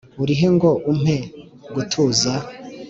[0.21, 1.17] Urihe ngo umpe
[1.73, 2.33] gutuza?